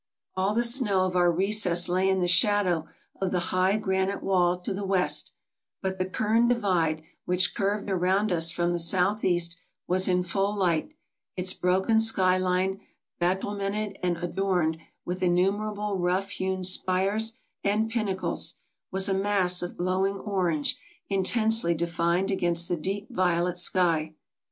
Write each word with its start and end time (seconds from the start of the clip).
All 0.35 0.55
the 0.55 0.63
snow 0.63 1.05
of 1.05 1.15
our 1.15 1.31
recess 1.31 1.87
lay 1.87 2.09
in 2.09 2.21
the 2.21 2.27
shadow 2.27 2.87
of 3.21 3.29
the 3.29 3.39
high 3.53 3.77
granite 3.77 4.23
wall 4.23 4.57
to 4.61 4.73
the 4.73 4.83
west, 4.83 5.31
but 5.79 5.99
the 5.99 6.07
Kern 6.07 6.47
divide 6.47 7.03
which 7.25 7.53
curved 7.53 7.87
around 7.87 8.31
us 8.31 8.49
from 8.49 8.73
the 8.73 8.79
southeast 8.79 9.57
was 9.87 10.07
in 10.07 10.23
full 10.23 10.55
light; 10.57 10.95
its 11.37 11.53
broken 11.53 11.99
sky 11.99 12.39
line, 12.39 12.81
battlemented 13.19 13.99
and 14.01 14.17
adorned 14.17 14.79
with 15.05 15.21
innumerable 15.21 15.99
rough 15.99 16.29
hewn 16.31 16.63
spires 16.63 17.33
and 17.63 17.91
pinnacles, 17.91 18.55
was 18.91 19.07
a 19.07 19.13
mass 19.13 19.61
of 19.61 19.77
glowing 19.77 20.15
orange 20.17 20.77
intensely 21.09 21.75
defined 21.75 22.31
against 22.31 22.67
the 22.67 22.75
deep 22.75 23.05
violet 23.11 23.59
sky. 23.59 24.15